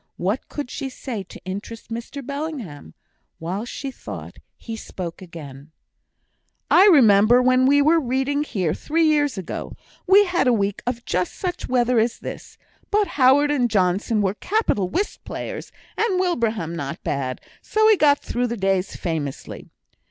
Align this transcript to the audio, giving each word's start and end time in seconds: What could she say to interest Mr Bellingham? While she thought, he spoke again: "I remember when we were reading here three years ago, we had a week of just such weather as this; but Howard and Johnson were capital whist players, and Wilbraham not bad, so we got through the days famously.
What 0.17 0.49
could 0.49 0.71
she 0.71 0.89
say 0.89 1.21
to 1.25 1.39
interest 1.45 1.91
Mr 1.91 2.25
Bellingham? 2.25 2.95
While 3.37 3.65
she 3.65 3.91
thought, 3.91 4.37
he 4.57 4.75
spoke 4.75 5.21
again: 5.21 5.69
"I 6.71 6.87
remember 6.87 7.39
when 7.39 7.67
we 7.67 7.83
were 7.83 7.99
reading 7.99 8.43
here 8.43 8.73
three 8.73 9.03
years 9.03 9.37
ago, 9.37 9.73
we 10.07 10.25
had 10.25 10.47
a 10.47 10.53
week 10.53 10.81
of 10.87 11.05
just 11.05 11.35
such 11.35 11.69
weather 11.69 11.99
as 11.99 12.17
this; 12.17 12.57
but 12.89 13.09
Howard 13.09 13.51
and 13.51 13.69
Johnson 13.69 14.21
were 14.23 14.33
capital 14.33 14.89
whist 14.89 15.23
players, 15.23 15.71
and 15.95 16.19
Wilbraham 16.19 16.75
not 16.75 17.03
bad, 17.03 17.39
so 17.61 17.85
we 17.85 17.95
got 17.95 18.17
through 18.23 18.47
the 18.47 18.57
days 18.57 18.95
famously. 18.95 19.69